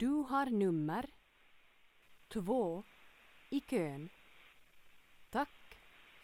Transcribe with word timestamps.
Du 0.00 0.24
har 0.28 0.46
nummer 0.46 1.10
två 2.28 2.84
i 3.50 3.60
kön. 3.60 4.08
Tack 5.30 5.78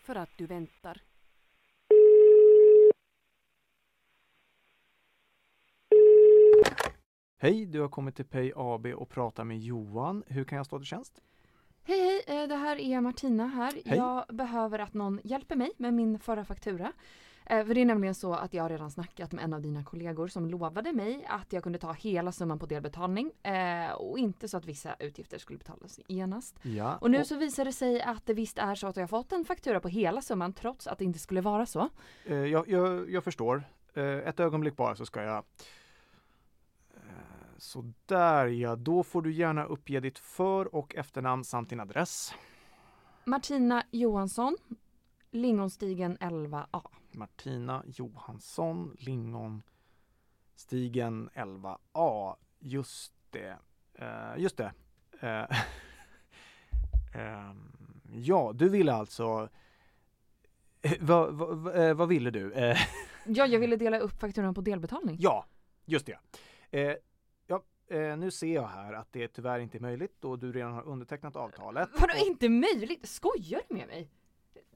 för 0.05 0.15
att 0.15 0.31
du 0.39 0.47
väntar. 0.47 1.03
Hej, 7.39 7.67
du 7.67 7.81
har 7.81 7.89
kommit 7.89 8.17
till 8.17 8.25
Pay 8.25 8.53
AB 8.57 8.87
och 8.87 9.09
pratar 9.09 9.45
med 9.45 9.61
Johan. 9.61 10.23
Hur 10.27 10.45
kan 10.45 10.57
jag 10.57 10.67
stå 10.67 10.79
till 10.79 10.87
tjänst? 10.87 11.21
Hej 11.83 12.01
hej, 12.01 12.43
eh, 12.43 12.49
det 12.49 12.57
här 12.57 12.77
är 12.77 13.01
Martina 13.01 13.47
här. 13.47 13.73
Hej. 13.73 13.99
Jag 13.99 14.25
behöver 14.29 14.79
att 14.79 14.95
någon 14.95 15.21
hjälper 15.25 15.57
mig 15.57 15.73
med 15.77 15.95
min 15.95 16.19
förra 16.19 16.45
faktura. 16.45 16.93
Eh, 17.47 17.67
För 17.67 17.75
det 17.75 17.81
är 17.81 17.85
nämligen 17.85 18.15
så 18.15 18.35
att 18.35 18.55
jag 18.55 18.63
har 18.65 18.71
redan 18.71 18.91
snackat 18.91 19.33
med 19.33 19.45
en 19.45 19.53
av 19.53 19.61
dina 19.63 19.85
kollegor 19.85 20.29
som 20.29 20.47
lovade 20.47 20.93
mig 20.93 21.27
att 21.29 21.53
jag 21.53 21.63
kunde 21.63 21.79
ta 21.79 21.93
hela 21.93 22.33
summan 22.33 22.59
på 22.59 22.67
delbetalning 22.67 23.33
eh, 23.43 23.93
och 23.93 24.19
inte 24.19 24.49
så 24.49 24.57
att 24.57 24.65
vissa 24.65 24.95
utgifter 24.99 25.39
skulle 25.39 25.59
betalas 25.59 26.01
genast. 26.07 26.59
Ja. 26.63 26.97
Och 26.97 27.11
nu 27.11 27.25
så 27.25 27.37
visar 27.37 27.65
det 27.65 27.73
sig 27.73 28.03
att 28.03 28.27
det 28.27 28.35
visst 28.35 28.59
är 28.59 28.75
så 28.75 28.87
att 28.87 28.97
jag 28.97 29.11
fått 29.11 29.33
en 29.33 29.45
faktura 29.45 29.81
på 29.81 29.89
hela 29.89 30.23
summan 30.23 30.53
trots 30.53 30.87
att 30.87 30.99
det 30.99 31.05
inte 31.05 31.19
skulle 31.19 31.41
vara 31.41 31.67
så. 31.67 31.89
eh, 32.25 32.35
jag, 32.37 32.69
jag, 32.69 33.11
jag 33.11 33.25
förstår. 33.25 33.65
Ett 34.25 34.41
ögonblick 34.41 34.77
bara 34.77 34.95
så 34.97 35.07
ska 35.07 35.23
jag... 35.23 35.45
Eh, 36.95 37.01
så 37.59 37.93
där 38.07 38.47
ja, 38.47 38.77
då 38.77 39.03
får 39.03 39.23
du 39.23 39.33
gärna 39.33 39.65
uppge 39.65 40.01
ditt 40.01 40.19
för 40.19 40.75
och 40.75 40.95
efternamn 40.97 41.45
samt 41.45 41.71
din 41.71 41.81
adress. 41.81 42.35
Martina 43.25 43.83
Johansson, 43.91 44.57
Lingonstigen 45.31 46.19
11A. 46.19 46.81
Martina 47.17 47.83
Johansson, 47.87 48.97
Lingonstigen 48.99 49.65
11A. 51.35 52.37
Just 52.59 53.13
det. 53.31 53.59
Eh, 53.95 54.33
just 54.39 54.57
det. 54.57 54.73
Eh, 55.21 55.47
ehm, 57.21 57.73
ja, 58.13 58.53
du 58.55 58.69
ville 58.69 58.93
alltså... 58.93 59.49
Eh, 60.83 60.93
vad, 61.01 61.35
vad, 61.35 61.81
eh, 61.89 61.95
vad 61.95 62.09
ville 62.09 62.31
du? 62.31 62.53
Ja, 63.27 63.47
jag 63.47 63.61
ville 63.61 63.77
dela 63.77 63.99
upp 63.99 64.21
fakturan 64.21 64.55
på 64.55 64.61
delbetalning. 64.61 65.17
Ja, 65.21 65.47
just 65.85 66.07
det. 66.07 66.19
Eh, 66.71 66.97
ja, 67.47 67.63
eh, 67.89 68.17
nu 68.17 68.31
ser 68.31 68.55
jag 68.55 68.67
här 68.69 68.93
att 68.93 69.13
det 69.13 69.29
tyvärr 69.29 69.59
inte 69.59 69.79
är 69.79 69.81
möjligt 69.81 70.17
då 70.21 70.37
du 70.37 70.53
redan 70.53 70.73
har 70.73 70.83
undertecknat 70.83 71.37
avtalet. 71.37 71.89
Vadå 72.01 72.13
Och- 72.21 72.27
inte 72.27 72.49
möjligt? 72.49 73.09
Skojar 73.09 73.61
du 73.69 73.75
med 73.75 73.87
mig? 73.87 74.11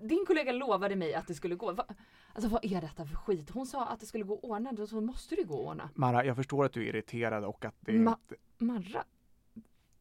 Din 0.00 0.24
kollega 0.26 0.52
lovade 0.52 0.96
mig 0.96 1.14
att 1.14 1.26
det 1.26 1.34
skulle 1.34 1.54
gå. 1.54 1.72
Va? 1.72 1.86
Alltså 2.32 2.48
vad 2.48 2.64
är 2.64 2.80
detta 2.80 3.06
för 3.06 3.14
skit? 3.16 3.50
Hon 3.50 3.66
sa 3.66 3.86
att 3.86 4.00
det 4.00 4.06
skulle 4.06 4.24
gå 4.24 4.34
att 4.34 4.44
ordna, 4.44 4.72
då 4.72 4.86
så 4.86 5.00
måste 5.00 5.36
det 5.36 5.42
gå 5.42 5.66
ordna. 5.68 5.90
Mara, 5.94 6.24
jag 6.24 6.36
förstår 6.36 6.64
att 6.64 6.72
du 6.72 6.80
är 6.82 6.86
irriterad 6.88 7.44
och 7.44 7.64
att 7.64 7.74
det 7.80 7.92
Ma- 7.92 8.16
inte... 8.22 8.34
Marra? 8.58 9.04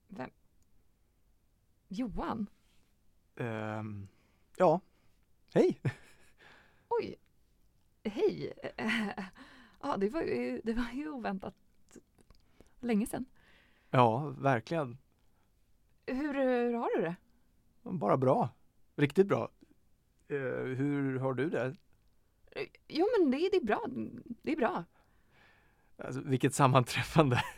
Vem? 0.08 0.30
Johan? 1.88 2.48
ehm, 3.36 4.08
ja, 4.58 4.80
hej! 5.54 5.80
Oj! 6.90 7.16
Hej! 8.04 8.54
Ja, 9.82 9.98
det 9.98 10.10
var 10.10 10.22
ju, 10.22 10.62
det 10.64 10.74
var 10.74 10.92
ju 10.94 11.10
oväntat 11.10 11.56
länge 12.80 13.06
sedan. 13.06 13.26
Ja, 13.90 14.34
verkligen. 14.38 14.98
Hur, 16.06 16.34
hur 16.34 16.74
har 16.74 16.98
du 16.98 17.02
det? 17.02 17.16
Bara 17.84 18.18
bra. 18.18 18.50
Riktigt 18.96 19.28
bra. 19.28 19.50
Eh, 20.30 20.38
hur 20.78 21.20
har 21.20 21.34
du 21.34 21.50
det? 21.50 21.76
Jo 22.88 23.08
men 23.20 23.32
det, 23.32 23.38
det 23.52 23.58
är 23.58 23.66
bra. 23.66 23.86
Det 24.42 24.52
är 24.52 24.56
bra. 24.58 24.84
Alltså, 26.04 26.22
vilket 26.26 26.54
sammanträffande. 26.54 27.44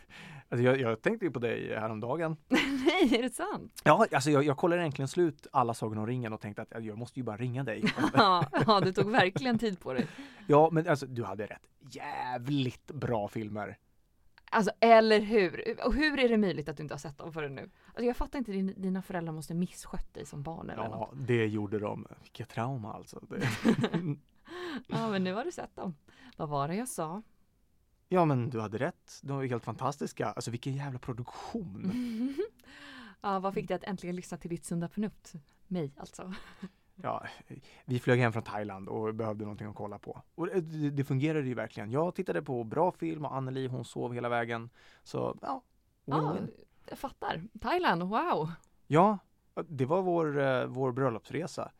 Alltså, 0.48 0.64
jag, 0.64 0.80
jag 0.80 1.02
tänkte 1.02 1.24
ju 1.24 1.30
på 1.30 1.38
dig 1.38 1.74
häromdagen. 1.78 2.36
Nej, 2.48 3.18
är 3.18 3.22
det 3.22 3.34
sant? 3.34 3.80
Ja, 3.84 4.06
alltså 4.12 4.30
jag, 4.30 4.44
jag 4.44 4.56
kollade 4.56 4.82
egentligen 4.82 5.08
slut 5.08 5.46
alla 5.52 5.74
Sagan 5.74 5.98
om 5.98 6.06
ringen 6.06 6.32
och 6.32 6.40
tänkte 6.40 6.62
att 6.62 6.84
jag 6.84 6.98
måste 6.98 7.20
ju 7.20 7.24
bara 7.24 7.36
ringa 7.36 7.64
dig. 7.64 7.84
Ja, 8.14 8.46
ja, 8.66 8.80
du 8.80 8.92
tog 8.92 9.10
verkligen 9.10 9.58
tid 9.58 9.80
på 9.80 9.92
dig. 9.92 10.06
Ja, 10.46 10.68
men 10.72 10.88
alltså 10.88 11.06
du 11.06 11.24
hade 11.24 11.46
rätt. 11.46 11.62
Jävligt 11.90 12.86
bra 12.86 13.28
filmer. 13.28 13.78
Alltså 14.52 14.72
eller 14.80 15.20
hur? 15.20 15.76
Och 15.86 15.94
hur 15.94 16.18
är 16.18 16.28
det 16.28 16.38
möjligt 16.38 16.68
att 16.68 16.76
du 16.76 16.82
inte 16.82 16.94
har 16.94 16.98
sett 16.98 17.18
dem 17.18 17.32
förrän 17.32 17.54
nu? 17.54 17.70
Alltså 17.86 18.04
jag 18.04 18.16
fattar 18.16 18.38
inte, 18.38 18.52
din, 18.52 18.74
dina 18.76 19.02
föräldrar 19.02 19.32
måste 19.32 19.54
misskött 19.54 20.14
dig 20.14 20.26
som 20.26 20.42
barn 20.42 20.70
eller 20.70 20.82
något. 20.88 21.08
Ja, 21.12 21.18
det 21.26 21.46
gjorde 21.46 21.78
de. 21.78 22.06
Vilket 22.22 22.48
trauma 22.48 22.92
alltså. 22.92 23.20
Ja 24.86 25.10
men 25.10 25.24
nu 25.24 25.34
har 25.34 25.44
du 25.44 25.52
sett 25.52 25.76
dem. 25.76 25.94
Vad 26.36 26.48
var 26.48 26.68
det 26.68 26.74
jag 26.74 26.88
sa? 26.88 27.22
Ja, 28.08 28.24
men 28.24 28.50
du 28.50 28.60
hade 28.60 28.78
rätt. 28.78 29.20
De 29.22 29.36
var 29.36 29.44
helt 29.44 29.64
fantastiska. 29.64 30.26
Alltså 30.26 30.50
vilken 30.50 30.74
jävla 30.74 30.98
produktion. 30.98 31.92
Ja, 33.24 33.38
vad 33.38 33.54
fick 33.54 33.68
dig 33.68 33.74
att 33.74 33.84
äntligen 33.84 34.16
lyssna 34.16 34.38
till 34.38 34.50
ditt 34.50 34.64
sunda 34.64 34.88
förnuft? 34.88 35.32
Mig 35.68 35.92
alltså. 35.96 36.32
Ja, 37.02 37.26
vi 37.84 37.98
flög 37.98 38.20
hem 38.20 38.32
från 38.32 38.42
Thailand 38.42 38.88
och 38.88 39.14
behövde 39.14 39.44
någonting 39.44 39.66
att 39.66 39.74
kolla 39.76 39.98
på. 39.98 40.22
Och 40.34 40.46
det, 40.46 40.90
det 40.90 41.04
fungerade 41.04 41.46
ju 41.48 41.54
verkligen. 41.54 41.90
Jag 41.90 42.14
tittade 42.14 42.42
på 42.42 42.64
bra 42.64 42.92
film 42.92 43.24
och 43.24 43.36
Anneli 43.36 43.66
hon 43.66 43.84
sov 43.84 44.14
hela 44.14 44.28
vägen. 44.28 44.70
Så 45.02 45.38
ja, 45.42 45.62
Ja, 46.04 46.16
win-win. 46.16 46.50
jag 46.88 46.98
fattar. 46.98 47.42
Thailand, 47.60 48.02
wow! 48.02 48.50
Ja, 48.86 49.18
det 49.68 49.84
var 49.84 50.02
vår, 50.02 50.40
eh, 50.40 50.66
vår 50.66 50.92
bröllopsresa. 50.92 51.72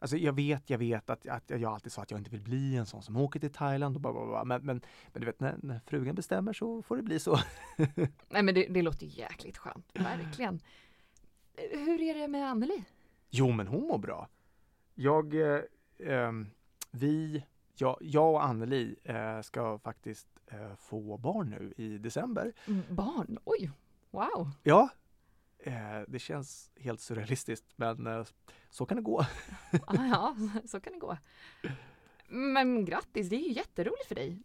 Alltså 0.00 0.16
jag 0.16 0.32
vet, 0.32 0.70
jag 0.70 0.78
vet 0.78 1.10
att, 1.10 1.26
att 1.28 1.50
jag 1.50 1.64
alltid 1.64 1.92
sa 1.92 2.02
att 2.02 2.10
jag 2.10 2.20
inte 2.20 2.30
vill 2.30 2.40
bli 2.42 2.76
en 2.76 2.86
sån 2.86 3.02
som 3.02 3.16
åker 3.16 3.40
till 3.40 3.52
Thailand 3.52 3.96
och 3.96 4.00
bara, 4.02 4.12
bara, 4.12 4.26
bara. 4.26 4.44
Men, 4.44 4.66
men, 4.66 4.80
men 5.12 5.20
du 5.20 5.26
vet 5.26 5.40
när, 5.40 5.56
när 5.62 5.80
frugan 5.86 6.14
bestämmer 6.14 6.52
så 6.52 6.82
får 6.82 6.96
det 6.96 7.02
bli 7.02 7.18
så. 7.20 7.38
Nej 8.28 8.42
men 8.42 8.54
det, 8.54 8.66
det 8.70 8.82
låter 8.82 9.06
ju 9.06 9.20
jäkligt 9.22 9.58
skönt, 9.58 9.86
verkligen. 9.94 10.60
Hur 11.70 12.00
är 12.02 12.14
det 12.14 12.28
med 12.28 12.50
Anneli? 12.50 12.84
Jo, 13.30 13.52
men 13.52 13.66
hon 13.66 13.86
mår 13.86 13.98
bra. 13.98 14.28
Jag, 15.00 15.34
eh, 15.34 15.62
ehm, 15.98 16.50
vi, 16.90 17.44
jag, 17.74 17.96
jag 18.00 18.32
och 18.32 18.44
Anneli 18.44 18.96
eh, 19.04 19.40
ska 19.40 19.78
faktiskt 19.78 20.28
eh, 20.46 20.74
få 20.74 21.16
barn 21.16 21.50
nu 21.50 21.74
i 21.76 21.98
december. 21.98 22.52
Mm, 22.66 22.82
Barn? 22.90 23.38
Oj, 23.44 23.70
wow! 24.10 24.50
Ja, 24.62 24.88
eh, 25.58 26.00
det 26.08 26.18
känns 26.18 26.70
helt 26.76 27.00
surrealistiskt, 27.00 27.66
men 27.76 28.06
eh, 28.06 28.24
så 28.70 28.86
kan 28.86 28.96
det 28.96 29.02
gå. 29.02 29.20
Ah, 29.86 30.06
ja, 30.06 30.36
så 30.66 30.80
kan 30.80 30.92
det 30.92 30.98
gå. 30.98 31.18
Men 32.28 32.84
grattis, 32.84 33.28
det 33.28 33.36
är 33.36 33.48
ju 33.48 33.52
jätteroligt 33.52 34.08
för 34.08 34.14
dig. 34.14 34.42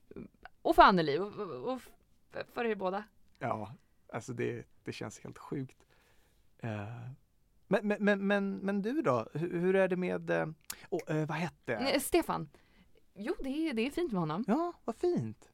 Och 0.62 0.76
för 0.76 0.84
Anneli 0.84 1.18
och, 1.20 1.34
och, 1.34 1.74
och 1.74 1.82
för 2.54 2.66
er 2.66 2.76
båda. 2.76 3.04
Ja, 3.40 3.74
alltså 4.14 4.34
det, 4.34 4.68
det 4.84 4.94
känns 4.94 5.20
helt 5.20 5.38
sjukt. 5.38 5.86
Men, 7.82 7.88
men, 7.88 8.04
men, 8.04 8.28
men, 8.28 8.58
men 8.58 8.82
du 8.82 9.02
då? 9.02 9.28
Hur, 9.34 9.60
hur 9.60 9.76
är 9.76 9.88
det 9.88 9.96
med, 9.96 10.32
oh, 10.90 11.26
vad 11.26 11.38
hette? 11.38 11.74
Eh, 11.74 12.00
Stefan? 12.00 12.50
Jo, 13.16 13.34
det 13.40 13.50
är, 13.50 13.74
det 13.74 13.82
är 13.88 13.90
fint 13.92 14.12
med 14.12 14.20
honom. 14.20 14.44
Ja, 14.48 14.74
vad 14.84 14.96
fint. 14.96 15.50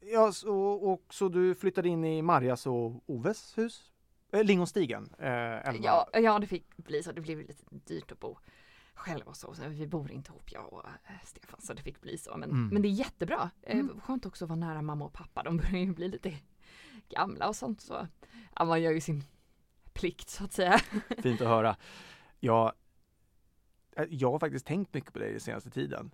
Ja, 0.00 0.32
så, 0.32 0.56
och 0.70 1.14
så 1.14 1.28
du 1.28 1.54
flyttade 1.54 1.88
in 1.88 2.04
i 2.04 2.22
Marjas 2.22 2.66
och 2.66 3.02
Oves 3.10 3.58
hus? 3.58 3.92
Eh, 4.32 4.44
Lingonstigen, 4.44 5.14
11. 5.18 5.72
Ja, 5.82 6.08
ja, 6.12 6.38
det 6.38 6.46
fick 6.46 6.76
bli 6.76 7.02
så. 7.02 7.12
Det 7.12 7.20
blev 7.20 7.38
lite 7.38 7.54
dyrt 7.70 8.12
att 8.12 8.20
bo 8.20 8.38
själv 8.94 9.26
och 9.26 9.36
så. 9.36 9.54
vi 9.68 9.86
bor 9.86 10.10
inte 10.10 10.30
ihop 10.30 10.52
jag 10.52 10.72
och 10.72 10.82
Stefan 11.24 11.60
så 11.60 11.72
det 11.74 11.82
fick 11.82 12.00
bli 12.00 12.18
så. 12.18 12.36
Men, 12.36 12.50
Mm. 12.50 12.68
men 12.68 12.82
det 12.82 12.88
är 12.88 12.90
jättebra. 12.90 13.50
Mm. 13.62 14.00
Skönt 14.00 14.26
också 14.26 14.44
att 14.44 14.48
vara 14.48 14.60
nära 14.60 14.82
mamma 14.82 15.04
och 15.04 15.12
pappa. 15.12 15.42
De 15.42 15.56
börjar 15.56 15.78
ju 15.78 15.92
bli 15.94 16.08
lite 16.08 16.34
gamla 17.08 17.48
och 17.48 17.56
sånt. 17.56 17.80
Så 17.80 18.06
ja, 18.56 18.64
man 18.64 18.82
gör 18.82 18.92
ju 18.92 19.00
sin 19.00 19.24
plikt 20.00 20.30
så 20.30 20.44
att 20.44 20.52
säga. 20.52 20.78
Fint 21.18 21.40
att 21.40 21.48
höra. 21.48 21.76
Jag, 22.40 22.72
eh, 23.96 24.04
jag 24.10 24.32
har 24.32 24.38
faktiskt 24.38 24.66
tänkt 24.66 24.94
mycket 24.94 25.12
på 25.12 25.18
dig 25.18 25.30
den 25.30 25.40
senaste 25.40 25.70
tiden. 25.70 26.10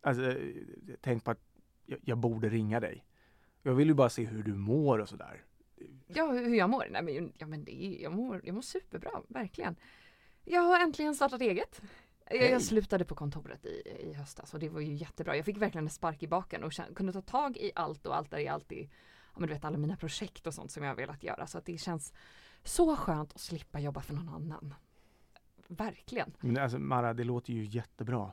Alltså, 0.00 0.30
eh, 0.30 0.62
tänkt 1.00 1.24
på 1.24 1.30
att 1.30 1.40
jag, 1.86 1.98
jag 2.02 2.18
borde 2.18 2.48
ringa 2.48 2.80
dig. 2.80 3.04
Jag 3.62 3.74
vill 3.74 3.88
ju 3.88 3.94
bara 3.94 4.08
se 4.08 4.24
hur 4.24 4.42
du 4.42 4.54
mår 4.54 4.98
och 4.98 5.08
sådär. 5.08 5.44
Ja, 6.06 6.32
hur 6.32 6.54
jag 6.54 6.70
mår? 6.70 6.86
Nej, 6.90 7.02
men, 7.02 7.32
ja, 7.38 7.46
men 7.46 7.64
det 7.64 7.84
är, 7.84 8.02
jag, 8.02 8.12
mår, 8.12 8.40
jag 8.44 8.54
mår 8.54 8.62
superbra, 8.62 9.10
verkligen. 9.28 9.76
Jag 10.44 10.60
har 10.60 10.80
äntligen 10.80 11.14
startat 11.14 11.40
eget. 11.40 11.82
Jag, 12.30 12.50
jag 12.50 12.62
slutade 12.62 13.04
på 13.04 13.14
kontoret 13.14 13.66
i, 13.66 13.82
i 14.00 14.12
höstas 14.12 14.54
och 14.54 14.60
det 14.60 14.68
var 14.68 14.80
ju 14.80 14.94
jättebra. 14.94 15.36
Jag 15.36 15.44
fick 15.44 15.56
verkligen 15.56 15.86
en 15.86 15.90
spark 15.90 16.22
i 16.22 16.28
baken 16.28 16.64
och 16.64 16.72
kunde 16.94 17.12
ta 17.12 17.22
tag 17.22 17.56
i 17.56 17.72
allt 17.74 18.06
och 18.06 18.16
allt 18.16 18.30
där 18.30 18.38
är 18.38 18.50
alltid, 18.50 18.90
ja 19.34 19.40
men 19.40 19.48
du 19.48 19.54
vet 19.54 19.64
alla 19.64 19.78
mina 19.78 19.96
projekt 19.96 20.46
och 20.46 20.54
sånt 20.54 20.70
som 20.70 20.82
jag 20.82 20.90
har 20.90 20.96
velat 20.96 21.22
göra. 21.22 21.46
Så 21.46 21.58
att 21.58 21.64
det 21.64 21.78
känns 21.78 22.12
så 22.64 22.96
skönt 22.96 23.32
att 23.32 23.40
slippa 23.40 23.80
jobba 23.80 24.00
för 24.02 24.14
någon 24.14 24.28
annan. 24.28 24.74
Verkligen. 25.68 26.32
Men 26.40 26.58
alltså 26.58 26.78
Mara, 26.78 27.14
det 27.14 27.24
låter 27.24 27.52
ju 27.52 27.64
jättebra. 27.64 28.32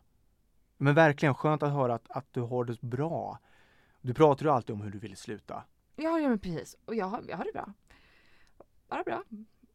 Men 0.78 0.96
verkligen 0.96 1.36
skönt 1.36 1.64
att 1.64 1.72
höra 1.74 1.94
att, 1.96 2.12
att 2.12 2.34
du 2.34 2.42
har 2.42 2.66
det 2.66 2.82
bra. 2.82 3.40
Du 4.02 4.14
pratar 4.14 4.46
ju 4.46 4.52
alltid 4.52 4.74
om 4.74 4.82
hur 4.82 4.92
du 4.92 5.00
ville 5.00 5.16
sluta. 5.16 5.64
Ja, 5.96 6.20
ja 6.20 6.30
men 6.30 6.40
precis. 6.40 6.76
Och 6.86 6.96
jag, 6.96 7.06
har- 7.06 7.24
jag 7.28 7.38
har 7.38 7.44
det 7.46 7.52
bra. 7.54 7.74
Bara 8.88 9.04
bra. 9.04 9.24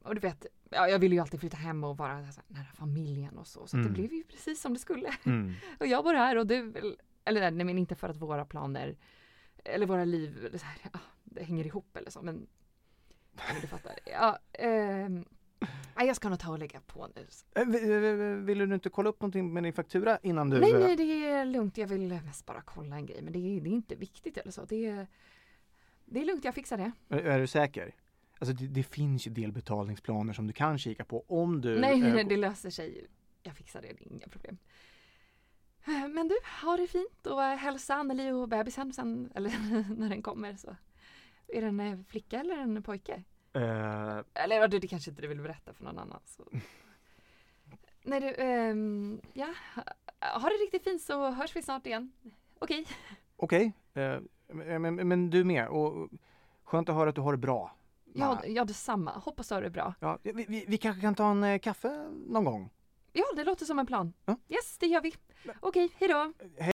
Och 0.02 0.14
du 0.14 0.20
vet, 0.20 0.46
ja, 0.70 0.88
jag 0.88 0.98
ville 0.98 1.14
ju 1.14 1.20
alltid 1.20 1.40
flytta 1.40 1.56
hem 1.56 1.84
och 1.84 1.96
vara 1.96 2.12
här 2.12 2.34
nära 2.46 2.72
familjen 2.74 3.38
och 3.38 3.46
så. 3.46 3.66
Så 3.66 3.76
Mm. 3.76 3.86
det 3.88 3.92
blev 3.94 4.12
ju 4.12 4.24
precis 4.24 4.60
som 4.60 4.72
det 4.72 4.78
skulle. 4.78 5.14
Mm. 5.24 5.52
Och 5.80 5.86
jag 5.86 6.04
bor 6.04 6.14
här 6.14 6.36
och 6.38 6.46
du, 6.46 6.72
eller 7.24 7.50
nej 7.50 7.66
men 7.66 7.78
inte 7.78 7.94
för 7.94 8.08
att 8.08 8.16
våra 8.16 8.44
planer 8.44 8.96
eller 9.64 9.86
våra 9.86 10.04
liv, 10.04 10.44
eller 10.46 10.58
så 10.58 10.64
här, 10.64 10.76
ja, 10.92 10.98
det 11.24 11.42
hänger 11.42 11.66
ihop 11.66 11.96
eller 11.96 12.10
så. 12.10 12.22
Men 12.22 12.46
du 13.60 13.66
fattar. 13.66 13.92
Ja, 14.06 14.38
nej, 15.96 16.06
jag 16.06 16.16
ska 16.16 16.28
nog 16.28 16.38
ta 16.38 16.50
och 16.52 16.58
lägga 16.58 16.80
på 16.80 17.08
nu. 17.16 17.26
Eh, 17.54 17.64
vi- 17.66 17.86
vi- 18.00 18.12
vi- 18.12 18.34
Ville 18.34 18.66
du 18.66 18.74
inte 18.74 18.88
kolla 18.90 19.08
upp 19.10 19.20
någonting 19.20 19.52
med 19.52 19.62
din 19.62 19.72
faktura 19.72 20.18
innan 20.22 20.50
du... 20.50 20.60
Nej, 20.60 20.72
eh, 20.72 20.78
nej, 20.80 20.96
det 20.96 21.02
är 21.28 21.44
lugnt. 21.44 21.78
Jag 21.78 21.86
vill 21.86 22.08
mest 22.24 22.46
bara 22.46 22.62
kolla 22.62 22.96
en 22.96 23.06
grej. 23.06 23.22
Men 23.22 23.32
det 23.32 23.38
är, 23.38 23.60
det 23.60 23.68
är 23.70 23.72
inte 23.72 23.94
viktigt 23.94 24.36
eller 24.38 24.52
så. 24.52 24.64
Det 24.64 24.86
är, 24.86 25.06
det 26.04 26.20
är 26.20 26.24
lugnt, 26.24 26.44
jag 26.44 26.54
fixar 26.54 26.78
det. 26.78 26.92
Är, 27.08 27.18
är 27.18 27.40
du 27.40 27.46
säker? 27.46 27.94
Alltså 28.38 28.54
det, 28.54 28.66
det 28.66 28.82
finns 28.82 29.26
ju 29.26 29.30
delbetalningsplaner 29.30 30.32
som 30.32 30.46
du 30.46 30.52
kan 30.52 30.78
kika 30.78 31.04
på 31.04 31.24
om 31.28 31.60
du... 31.60 31.80
nej, 31.80 32.00
nej, 32.00 32.08
eh, 32.10 32.14
nej, 32.14 32.24
det 32.24 32.36
löser 32.36 32.70
sig. 32.70 33.06
Jag 33.42 33.56
fixar 33.56 33.82
det, 33.82 33.88
det 33.88 34.04
är 34.04 34.12
inga 34.12 34.28
problem. 34.28 34.58
Eh, 35.86 36.08
Men 36.08 36.28
du, 36.28 36.34
ha 36.62 36.76
det 36.76 36.86
fint 36.86 37.26
och 37.26 37.42
eh, 37.44 37.56
hälsa 37.56 37.94
Anneli 37.94 38.30
och 38.30 38.48
bebisen 38.48 38.92
sen, 38.92 39.32
eller 39.34 39.50
när 39.98 40.08
den 40.08 40.22
kommer. 40.22 40.56
Så. 40.56 40.76
Är 41.52 41.60
det 41.62 41.66
en 41.66 42.04
flicka 42.04 42.40
eller 42.40 42.56
en 42.58 42.82
pojke? 42.82 43.22
eh, 43.52 44.18
Eller 44.34 44.56
ja, 44.56 44.68
det, 44.68 44.88
kanske 44.88 45.10
inte 45.10 45.22
du 45.22 45.28
vill 45.28 45.40
berätta 45.40 45.72
för 45.72 45.84
någon 45.84 45.98
annan. 45.98 46.20
Så. 46.24 46.44
Nej 48.02 48.20
du, 48.20 48.34
ehm, 48.34 49.20
ja. 49.32 49.54
Ha 50.20 50.48
det 50.48 50.54
riktigt 50.54 50.84
fint 50.84 51.02
så 51.02 51.30
hörs 51.30 51.56
vi 51.56 51.62
snart 51.62 51.86
igen. 51.86 52.12
Okej. 52.58 52.86
Okej, 53.36 53.72
eh, 53.94 54.18
men, 54.46 54.82
men, 54.82 55.08
men 55.08 55.30
du 55.30 55.44
med. 55.44 55.68
Och 55.68 56.08
skönt 56.64 56.88
att 56.88 56.94
höra 56.94 57.08
att 57.08 57.14
du 57.14 57.20
har 57.20 57.32
det 57.32 57.38
bra. 57.38 57.76
Ja, 58.14 58.42
ja, 58.46 58.64
detsamma. 58.64 59.10
Hoppas 59.12 59.48
du 59.48 59.54
har 59.54 59.62
det 59.62 59.70
bra. 59.70 59.94
Ja, 60.00 60.18
vi, 60.22 60.32
vi, 60.32 60.64
vi 60.68 60.78
kanske 60.78 61.00
kan 61.00 61.14
ta 61.14 61.30
en 61.30 61.44
eh, 61.44 61.58
kaffe 61.58 62.08
någon 62.26 62.44
gång? 62.44 62.70
Ja, 63.12 63.24
det 63.36 63.44
låter 63.44 63.64
som 63.66 63.78
en 63.78 63.86
plan. 63.86 64.12
Ja. 64.24 64.36
Yes, 64.48 64.78
det 64.78 64.86
gör 64.86 65.00
vi. 65.00 65.14
Okej, 65.60 65.88
hejdå. 65.98 66.32
Hej. 66.58 66.72